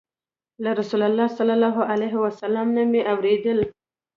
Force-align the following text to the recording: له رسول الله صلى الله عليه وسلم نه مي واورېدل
له 0.63 0.71
رسول 0.79 1.01
الله 1.07 1.27
صلى 1.37 1.53
الله 1.53 1.75
عليه 1.91 2.13
وسلم 2.23 2.65
نه 2.75 2.83
مي 2.91 3.01
واورېدل 3.03 3.59